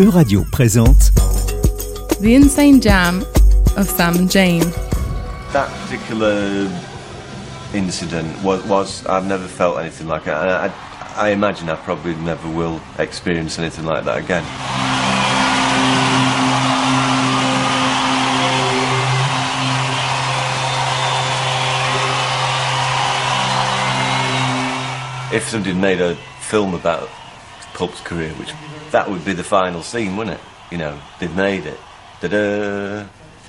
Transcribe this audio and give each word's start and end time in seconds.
Euradio 0.00 0.44
présente 0.50 1.12
The 2.20 2.34
Insane 2.34 2.82
Jam 2.82 3.24
of 3.76 3.88
Sam 3.88 4.16
and 4.16 4.28
Jane. 4.28 4.68
That 5.52 5.70
particular 5.82 6.68
incident 7.72 8.26
was, 8.42 8.64
was 8.64 9.06
I've 9.06 9.28
never 9.28 9.46
felt 9.46 9.78
anything 9.78 10.08
like 10.08 10.22
it. 10.22 10.34
And 10.34 10.50
I, 10.50 10.72
I 11.16 11.28
imagine 11.30 11.70
I 11.70 11.76
probably 11.76 12.16
never 12.16 12.48
will 12.48 12.80
experience 12.98 13.56
anything 13.60 13.84
like 13.84 14.04
that 14.04 14.18
again. 14.18 14.42
If 25.32 25.48
somebody 25.48 25.72
made 25.72 26.00
a 26.00 26.16
film 26.40 26.74
about 26.74 27.08
Pulp's 27.74 28.00
career, 28.00 28.30
which 28.34 28.52
that 28.92 29.10
would 29.10 29.24
be 29.24 29.32
the 29.34 29.44
final 29.44 29.82
scene, 29.82 30.16
wouldn't 30.16 30.38
it? 30.38 30.42
You 30.70 30.78
know, 30.78 30.98
they've 31.18 31.34
made 31.34 31.66
it. 31.66 31.78
Da-da! 32.20 33.06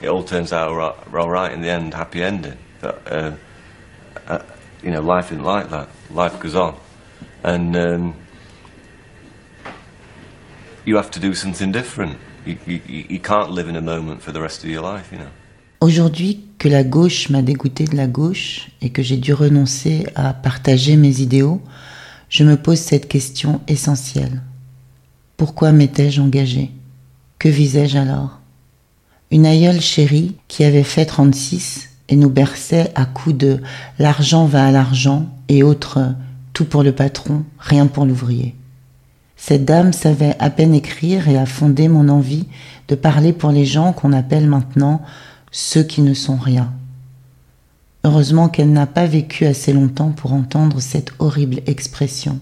It 0.00 0.08
all 0.08 0.22
turns 0.22 0.52
out 0.52 0.68
all 0.68 0.76
right, 0.76 0.94
all 1.14 1.30
right 1.30 1.52
in 1.52 1.62
the 1.62 1.68
end, 1.68 1.94
happy 1.94 2.22
ending. 2.22 2.58
But, 2.80 3.02
uh, 3.10 3.32
uh, 4.26 4.42
you 4.82 4.90
know, 4.90 5.00
life 5.00 5.32
isn't 5.32 5.42
like 5.42 5.70
that. 5.70 5.88
Life 6.10 6.38
goes 6.38 6.54
on. 6.54 6.76
And 7.42 7.76
um, 7.76 8.14
you 10.84 10.96
have 10.96 11.10
to 11.12 11.20
do 11.20 11.34
something 11.34 11.72
different. 11.72 12.18
You, 12.44 12.58
you, 12.66 12.80
you 12.86 13.20
can't 13.20 13.50
live 13.50 13.68
in 13.68 13.76
a 13.76 13.80
moment 13.80 14.22
for 14.22 14.32
the 14.32 14.40
rest 14.40 14.64
of 14.64 14.70
your 14.70 14.82
life, 14.82 15.12
you 15.12 15.18
know. 15.18 15.30
Aujourd'hui 15.80 16.44
que 16.58 16.68
la 16.68 16.82
gauche 16.82 17.30
m'a 17.30 17.40
dégoûté 17.40 17.84
de 17.84 17.96
la 17.96 18.08
gauche 18.08 18.68
et 18.82 18.90
que 18.90 19.02
j'ai 19.02 19.16
dû 19.16 19.32
renoncer 19.32 20.06
à 20.16 20.34
partager 20.34 20.96
mes 20.96 21.20
idéaux, 21.20 21.62
je 22.28 22.44
me 22.44 22.56
pose 22.56 22.78
cette 22.78 23.08
question 23.08 23.60
essentielle. 23.68 24.42
Pourquoi 25.36 25.72
m'étais-je 25.72 26.20
engagé 26.20 26.72
Que 27.38 27.48
visais-je 27.48 27.98
alors? 27.98 28.40
Une 29.30 29.46
aïeule 29.46 29.80
chérie 29.80 30.36
qui 30.48 30.64
avait 30.64 30.82
fait 30.82 31.06
36 31.06 31.90
et 32.08 32.16
nous 32.16 32.30
berçait 32.30 32.90
à 32.94 33.04
coups 33.04 33.36
de 33.36 33.60
l'argent 33.98 34.46
va 34.46 34.66
à 34.66 34.70
l'argent 34.70 35.26
et 35.48 35.62
autres 35.62 36.00
tout 36.52 36.64
pour 36.64 36.82
le 36.82 36.92
patron, 36.92 37.44
rien 37.58 37.86
pour 37.86 38.04
l'ouvrier. 38.04 38.54
Cette 39.36 39.64
dame 39.64 39.92
savait 39.92 40.34
à 40.40 40.50
peine 40.50 40.74
écrire 40.74 41.28
et 41.28 41.38
a 41.38 41.46
fondé 41.46 41.86
mon 41.88 42.08
envie 42.08 42.46
de 42.88 42.94
parler 42.94 43.32
pour 43.32 43.52
les 43.52 43.64
gens 43.64 43.92
qu'on 43.92 44.12
appelle 44.12 44.48
maintenant 44.48 45.02
ceux 45.52 45.84
qui 45.84 46.02
ne 46.02 46.14
sont 46.14 46.36
rien. 46.36 46.72
Heureusement 48.04 48.48
qu'elle 48.48 48.72
n'a 48.72 48.86
pas 48.86 49.06
vécu 49.06 49.44
assez 49.44 49.72
longtemps 49.72 50.10
pour 50.10 50.32
entendre 50.32 50.80
cette 50.80 51.12
horrible 51.18 51.60
expression. 51.66 52.38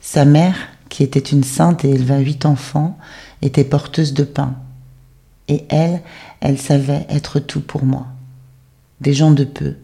Sa 0.00 0.24
mère, 0.24 0.56
qui 0.88 1.02
était 1.02 1.18
une 1.18 1.44
sainte 1.44 1.84
et 1.84 1.90
éleva 1.90 2.18
huit 2.18 2.46
enfants, 2.46 2.98
était 3.42 3.64
porteuse 3.64 4.14
de 4.14 4.24
pain. 4.24 4.54
Et 5.48 5.64
elle, 5.68 6.00
elle 6.40 6.58
savait 6.58 7.06
être 7.10 7.40
tout 7.40 7.60
pour 7.60 7.84
moi. 7.84 8.06
Des 9.00 9.12
gens 9.12 9.32
de 9.32 9.44
peu, 9.44 9.74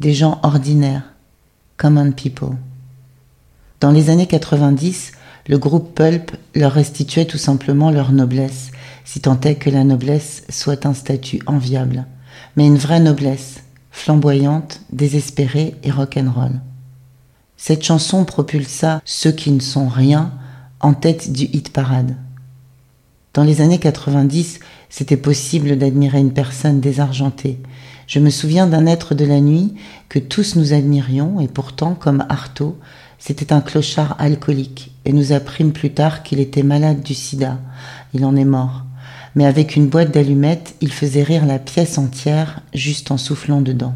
des 0.00 0.12
gens 0.12 0.38
ordinaires, 0.42 1.14
common 1.76 2.12
people. 2.12 2.56
Dans 3.80 3.90
les 3.90 4.10
années 4.10 4.26
90, 4.26 5.12
le 5.48 5.58
groupe 5.58 5.94
Pulp 5.94 6.36
leur 6.54 6.72
restituait 6.72 7.24
tout 7.24 7.38
simplement 7.38 7.90
leur 7.90 8.12
noblesse, 8.12 8.70
si 9.04 9.20
tant 9.20 9.40
est 9.40 9.54
que 9.54 9.70
la 9.70 9.84
noblesse 9.84 10.44
soit 10.50 10.84
un 10.84 10.94
statut 10.94 11.40
enviable, 11.46 12.04
mais 12.56 12.66
une 12.66 12.76
vraie 12.76 13.00
noblesse, 13.00 13.62
flamboyante, 13.90 14.80
désespérée 14.92 15.74
et 15.82 15.90
rock'n'roll. 15.90 16.60
Cette 17.56 17.84
chanson 17.84 18.24
propulsa 18.24 19.02
ceux 19.04 19.32
qui 19.32 19.50
ne 19.50 19.60
sont 19.60 19.88
rien 19.88 20.32
en 20.80 20.94
tête 20.94 21.32
du 21.32 21.44
hit 21.44 21.72
parade. 21.72 22.16
Dans 23.34 23.44
les 23.44 23.60
années 23.60 23.78
90, 23.78 24.60
c'était 24.88 25.16
possible 25.16 25.76
d'admirer 25.78 26.18
une 26.18 26.32
personne 26.32 26.80
désargentée. 26.80 27.60
Je 28.06 28.18
me 28.18 28.30
souviens 28.30 28.66
d'un 28.66 28.86
être 28.86 29.14
de 29.14 29.24
la 29.24 29.40
nuit 29.40 29.74
que 30.08 30.18
tous 30.18 30.56
nous 30.56 30.72
admirions 30.72 31.38
et 31.38 31.46
pourtant, 31.46 31.94
comme 31.94 32.24
Artaud, 32.28 32.76
c'était 33.18 33.52
un 33.52 33.60
clochard 33.60 34.16
alcoolique 34.18 34.92
et 35.04 35.12
nous 35.12 35.32
apprîmes 35.32 35.72
plus 35.72 35.92
tard 35.92 36.22
qu'il 36.22 36.40
était 36.40 36.62
malade 36.62 37.02
du 37.02 37.14
sida. 37.14 37.58
Il 38.14 38.24
en 38.24 38.34
est 38.34 38.44
mort. 38.44 38.84
Mais 39.34 39.46
avec 39.46 39.76
une 39.76 39.88
boîte 39.88 40.12
d'allumettes, 40.12 40.74
il 40.80 40.92
faisait 40.92 41.22
rire 41.22 41.46
la 41.46 41.58
pièce 41.58 41.98
entière 41.98 42.62
juste 42.74 43.10
en 43.10 43.16
soufflant 43.16 43.60
dedans. 43.60 43.94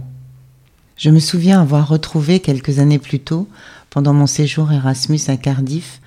Je 0.96 1.10
me 1.10 1.18
souviens 1.18 1.60
avoir 1.60 1.88
retrouvé 1.88 2.40
quelques 2.40 2.78
années 2.78 3.00
plus 3.00 3.18
tôt, 3.18 3.48
pendant 3.90 4.12
mon 4.12 4.26
séjour 4.26 4.72
Erasmus 4.72 5.20
à 5.28 5.36
Cardiff, 5.36 6.00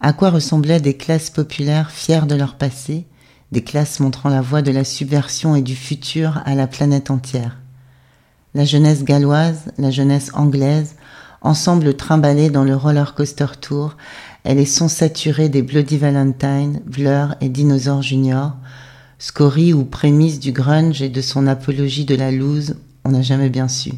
à 0.00 0.12
quoi 0.12 0.30
ressemblaient 0.30 0.80
des 0.80 0.96
classes 0.96 1.30
populaires 1.30 1.90
fières 1.90 2.26
de 2.26 2.34
leur 2.34 2.56
passé, 2.56 3.06
des 3.52 3.62
classes 3.62 4.00
montrant 4.00 4.28
la 4.28 4.42
voie 4.42 4.62
de 4.62 4.70
la 4.70 4.84
subversion 4.84 5.56
et 5.56 5.62
du 5.62 5.76
futur 5.76 6.42
à 6.44 6.54
la 6.54 6.66
planète 6.66 7.10
entière. 7.10 7.56
La 8.54 8.64
jeunesse 8.64 9.04
galloise, 9.04 9.72
la 9.78 9.90
jeunesse 9.90 10.30
anglaise, 10.34 10.96
ensemble 11.40 11.96
trimballés 11.96 12.50
dans 12.50 12.64
le 12.64 12.76
roller 12.76 13.14
coaster 13.14 13.46
tour, 13.60 13.96
et 14.44 14.54
les 14.54 14.66
sons 14.66 14.88
saturés 14.88 15.48
des 15.48 15.62
Bloody 15.62 15.96
Valentine, 15.96 16.80
Blur 16.84 17.34
et 17.40 17.48
Dinosaur 17.48 18.02
Junior, 18.02 18.56
scories 19.18 19.72
ou 19.72 19.84
prémices 19.84 20.38
du 20.38 20.52
grunge 20.52 21.00
et 21.00 21.08
de 21.08 21.20
son 21.20 21.46
apologie 21.46 22.04
de 22.04 22.14
la 22.14 22.30
loose, 22.30 22.76
on 23.04 23.10
n'a 23.10 23.22
jamais 23.22 23.48
bien 23.48 23.68
su. 23.68 23.92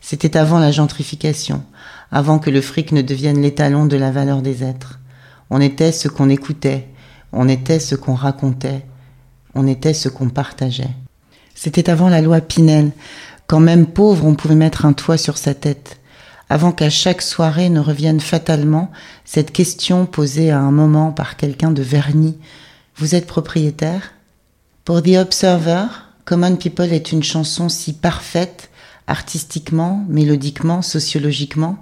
C'était 0.00 0.36
avant 0.36 0.58
la 0.58 0.70
gentrification, 0.70 1.62
avant 2.10 2.38
que 2.38 2.50
le 2.50 2.60
fric 2.60 2.92
ne 2.92 3.02
devienne 3.02 3.40
l'étalon 3.40 3.86
de 3.86 3.96
la 3.96 4.10
valeur 4.10 4.42
des 4.42 4.64
êtres. 4.64 5.00
On 5.48 5.60
était 5.60 5.92
ce 5.92 6.08
qu'on 6.08 6.28
écoutait, 6.28 6.88
on 7.32 7.48
était 7.48 7.78
ce 7.78 7.94
qu'on 7.94 8.14
racontait, 8.14 8.84
on 9.54 9.66
était 9.66 9.94
ce 9.94 10.08
qu'on 10.08 10.28
partageait. 10.28 10.94
C'était 11.54 11.88
avant 11.88 12.08
la 12.08 12.20
loi 12.20 12.40
Pinel, 12.40 12.90
quand 13.46 13.60
même 13.60 13.86
pauvre 13.86 14.26
on 14.26 14.34
pouvait 14.34 14.54
mettre 14.54 14.84
un 14.84 14.92
toit 14.92 15.18
sur 15.18 15.38
sa 15.38 15.54
tête, 15.54 16.00
avant 16.52 16.72
qu'à 16.72 16.90
chaque 16.90 17.22
soirée 17.22 17.70
ne 17.70 17.80
revienne 17.80 18.20
fatalement 18.20 18.90
cette 19.24 19.52
question 19.52 20.04
posée 20.04 20.50
à 20.50 20.60
un 20.60 20.70
moment 20.70 21.10
par 21.10 21.38
quelqu'un 21.38 21.70
de 21.70 21.80
verni. 21.80 22.36
Vous 22.96 23.14
êtes 23.14 23.26
propriétaire? 23.26 24.12
Pour 24.84 25.02
The 25.02 25.16
Observer, 25.16 25.86
Common 26.26 26.56
People 26.56 26.92
est 26.92 27.10
une 27.10 27.22
chanson 27.22 27.70
si 27.70 27.94
parfaite 27.94 28.68
artistiquement, 29.06 30.04
mélodiquement, 30.10 30.82
sociologiquement, 30.82 31.78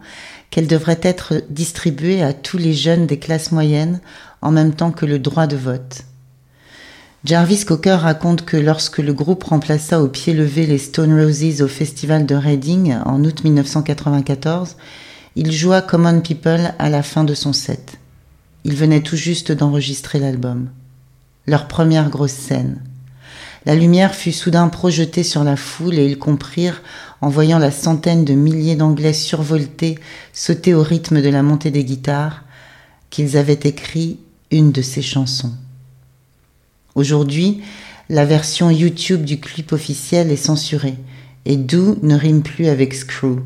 qu'elle 0.51 0.69
devrait 0.69 1.01
être 1.03 1.43
distribuée 1.51 2.23
à 2.23 2.33
tous 2.33 2.57
les 2.57 2.73
jeunes 2.73 3.09
des 3.09 3.19
classes 3.19 3.51
moyennes 3.51 3.99
en 4.41 4.53
même 4.53 4.77
temps 4.77 4.93
que 4.93 5.05
le 5.05 5.19
droit 5.19 5.49
de 5.49 5.57
vote. 5.57 6.05
Jarvis 7.23 7.67
Cocker 7.67 7.97
raconte 7.97 8.47
que 8.47 8.57
lorsque 8.57 8.97
le 8.97 9.13
groupe 9.13 9.45
remplaça 9.45 10.01
au 10.01 10.09
pied 10.09 10.33
levé 10.33 10.67
les 10.67 10.79
Stone 10.79 11.13
Roses 11.13 11.61
au 11.61 11.69
festival 11.69 12.25
de 12.25 12.35
Reading 12.35 12.95
en 13.05 13.23
août 13.25 13.45
1994, 13.45 14.77
il 15.37 15.53
joua 15.53 15.83
Common 15.83 16.23
People 16.23 16.73
à 16.79 16.89
la 16.89 17.03
fin 17.03 17.25
de 17.25 17.35
son 17.35 17.53
set. 17.53 17.99
Il 18.65 18.75
venait 18.75 19.03
tout 19.03 19.17
juste 19.17 19.53
d'enregistrer 19.53 20.19
l'album. 20.19 20.71
Leur 21.47 21.69
première 21.69 22.09
grosse 22.09 22.33
scène. 22.33 22.81
La 23.67 23.75
lumière 23.75 24.15
fut 24.15 24.33
soudain 24.33 24.69
projetée 24.69 25.23
sur 25.23 25.45
la 25.45 25.57
foule 25.57 25.99
et 25.99 26.07
ils 26.07 26.19
comprirent, 26.19 26.83
en 27.21 27.29
voyant 27.29 27.59
la 27.59 27.71
centaine 27.71 28.25
de 28.25 28.33
milliers 28.33 28.77
d'Anglais 28.77 29.13
survoltés 29.13 29.99
sauter 30.33 30.73
au 30.73 30.83
rythme 30.83 31.21
de 31.21 31.29
la 31.29 31.43
montée 31.43 31.71
des 31.71 31.85
guitares, 31.85 32.45
qu'ils 33.11 33.37
avaient 33.37 33.61
écrit 33.63 34.19
une 34.51 34.73
de 34.73 34.81
ces 34.81 35.03
chansons. 35.03 35.53
Aujourd'hui, 36.95 37.61
la 38.09 38.25
version 38.25 38.71
YouTube 38.71 39.25
du 39.25 39.41
clip 39.41 39.73
officiel 39.73 40.31
est 40.31 40.37
censurée 40.37 40.97
et 41.45 41.56
Do 41.56 41.97
ne 42.03 42.17
rime 42.17 42.43
plus 42.43 42.67
avec 42.67 42.95
Screw. 42.95 43.41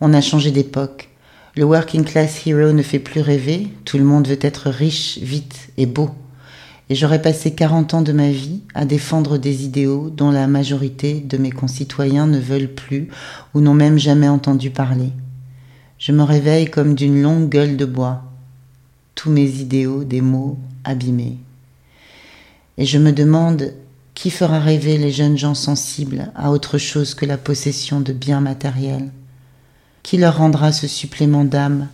On 0.00 0.14
a 0.14 0.20
changé 0.20 0.50
d'époque. 0.50 1.08
Le 1.56 1.64
working 1.64 2.04
class 2.04 2.46
hero 2.46 2.72
ne 2.72 2.82
fait 2.82 2.98
plus 2.98 3.20
rêver, 3.20 3.68
tout 3.84 3.98
le 3.98 4.04
monde 4.04 4.26
veut 4.26 4.38
être 4.40 4.70
riche, 4.70 5.18
vite 5.18 5.68
et 5.76 5.86
beau 5.86 6.10
et 6.90 6.94
j'aurais 6.94 7.22
passé 7.22 7.54
40 7.54 7.94
ans 7.94 8.02
de 8.02 8.12
ma 8.12 8.30
vie 8.30 8.60
à 8.74 8.84
défendre 8.84 9.38
des 9.38 9.64
idéaux 9.64 10.10
dont 10.10 10.30
la 10.30 10.46
majorité 10.46 11.14
de 11.14 11.38
mes 11.38 11.50
concitoyens 11.50 12.26
ne 12.26 12.38
veulent 12.38 12.72
plus 12.72 13.08
ou 13.54 13.60
n'ont 13.60 13.74
même 13.74 13.98
jamais 13.98 14.28
entendu 14.28 14.70
parler. 14.70 15.10
Je 15.98 16.12
me 16.12 16.22
réveille 16.22 16.70
comme 16.70 16.94
d'une 16.94 17.22
longue 17.22 17.48
gueule 17.48 17.76
de 17.76 17.84
bois, 17.86 18.22
tous 19.14 19.30
mes 19.30 19.48
idéaux 19.48 20.04
des 20.04 20.20
mots 20.20 20.58
abîmés. 20.84 21.38
Et 22.76 22.86
je 22.86 22.98
me 22.98 23.12
demande 23.12 23.72
qui 24.14 24.30
fera 24.30 24.60
rêver 24.60 24.96
les 24.98 25.10
jeunes 25.10 25.38
gens 25.38 25.54
sensibles 25.54 26.30
à 26.34 26.50
autre 26.50 26.78
chose 26.78 27.14
que 27.14 27.26
la 27.26 27.36
possession 27.36 28.00
de 28.00 28.12
biens 28.12 28.40
matériels? 28.40 29.10
Qui 30.02 30.18
leur 30.18 30.38
rendra 30.38 30.72
ce 30.72 30.86
supplément 30.86 31.44
d'âme, 31.44 31.88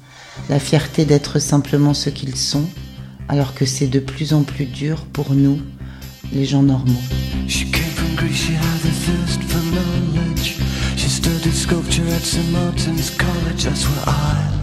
la 0.49 0.59
fierté 0.59 1.05
d'être 1.05 1.38
simplement 1.38 1.94
ce 1.94 2.11
qu'ils 2.11 2.37
sont 2.37 2.67
alors 3.29 3.55
que 3.55 3.65
c'est 3.65 3.87
de 3.87 4.00
plus 4.00 4.32
en 4.35 4.43
plus 4.43 4.67
dur 4.67 5.06
pour 5.12 5.35
nous, 5.35 5.61
les 6.32 6.44
gens 6.44 6.62
normaux? 6.62 6.93
She 10.97 11.09
studied 11.09 11.55
sculpture 11.55 12.06
at 12.09 12.23
St. 12.23 12.50
Martin's 12.53 13.11
College, 13.17 13.65
that's 13.65 13.87
where 13.88 14.05
I 14.06 14.60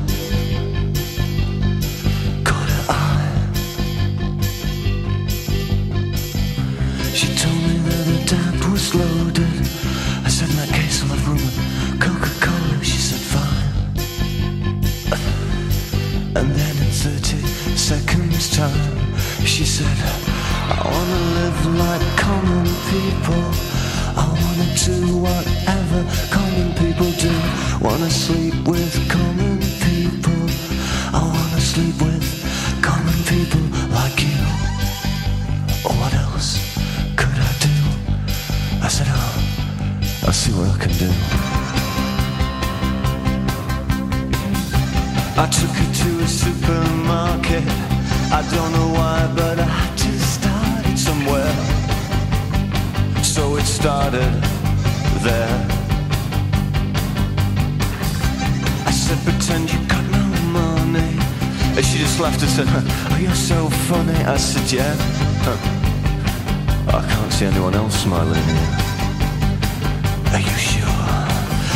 And 16.37 16.51
then 16.51 16.77
in 16.77 16.91
30 16.91 17.37
seconds 17.75 18.55
time 18.55 19.15
She 19.43 19.65
said 19.65 19.97
I 20.69 20.83
wanna 20.85 21.21
live 21.39 21.61
like 21.81 22.05
common 22.15 22.65
people. 22.93 23.43
I 24.15 24.27
wanna 24.41 24.69
do 24.85 25.17
whatever 25.17 25.99
common 26.29 26.75
people 26.75 27.09
do. 27.17 27.33
Wanna 27.81 28.11
sleep 28.11 28.53
with 28.67 28.93
common 29.09 29.57
people. 29.87 30.43
I 31.11 31.23
wanna 31.25 31.59
sleep 31.59 31.97
with 32.03 32.27
common 32.83 33.17
people 33.33 33.63
like 33.97 34.21
you. 34.21 34.43
What 35.99 36.13
else 36.13 36.61
could 37.15 37.39
I 37.49 37.53
do? 37.67 37.75
I 38.85 38.89
said, 38.89 39.07
oh, 39.09 40.27
I'll 40.27 40.33
see 40.33 40.51
what 40.51 40.69
I 40.69 40.77
can 40.85 40.93
do 40.99 41.66
I 45.39 45.45
took 45.45 45.69
her 45.69 45.93
to 46.01 46.23
a 46.23 46.27
supermarket. 46.27 47.63
I 48.33 48.41
don't 48.55 48.71
know 48.71 48.89
why, 48.97 49.31
but 49.35 49.59
I 49.59 49.95
just 49.95 50.41
started 50.41 50.97
somewhere. 50.97 51.53
So 53.21 53.55
it 53.57 53.65
started 53.65 54.33
there. 55.21 55.57
I 58.83 58.91
said, 58.91 59.19
pretend 59.23 59.71
you 59.71 59.79
got 59.85 60.03
no 60.09 60.25
money. 60.57 61.13
And 61.77 61.85
she 61.85 61.99
just 61.99 62.19
laughed 62.19 62.41
and 62.41 62.49
said, 62.49 62.65
oh, 62.67 63.17
you're 63.21 63.35
so 63.35 63.69
funny. 63.85 64.17
I 64.25 64.37
said, 64.37 64.71
yeah. 64.71 64.95
I 66.87 67.05
can't 67.11 67.31
see 67.31 67.45
anyone 67.45 67.75
else 67.75 67.93
smiling 68.01 68.43
here. 68.43 68.73
Are 70.33 70.41
you 70.49 70.57
sure? 70.57 71.05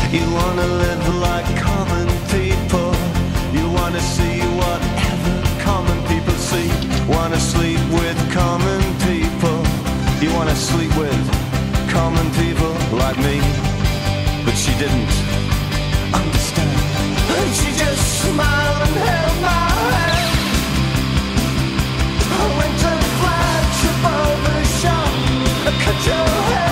You 0.09 0.25
wanna 0.33 0.65
live 0.65 1.15
like 1.17 1.45
common 1.61 2.07
people? 2.31 2.60
Wanna 3.91 4.03
see 4.03 4.39
whatever 4.55 5.33
common 5.59 5.99
people 6.07 6.33
see. 6.35 6.69
Wanna 7.09 7.38
sleep 7.38 7.81
with 7.91 8.17
common 8.31 8.81
people. 9.03 9.59
You 10.21 10.33
wanna 10.33 10.55
sleep 10.55 10.95
with 10.95 11.21
common 11.91 12.25
people 12.39 12.71
like 13.03 13.17
me. 13.17 13.41
But 14.45 14.55
she 14.55 14.71
didn't 14.79 15.11
understand. 16.15 16.71
And 17.35 17.51
she 17.59 17.69
just 17.83 18.03
smiled 18.23 18.81
and 18.88 18.95
held 18.95 19.38
my 19.41 19.67
hand. 19.91 20.39
I 22.39 22.43
went 22.59 22.75
to 22.83 22.91
the 23.03 23.11
flagship 23.19 23.97
barber 24.05 24.63
shop. 24.79 25.11
Cut 25.83 25.99
your 26.07 26.27
hair 26.49 26.70